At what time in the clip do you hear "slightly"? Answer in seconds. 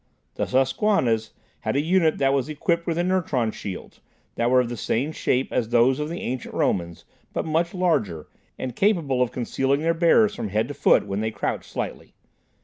11.69-12.15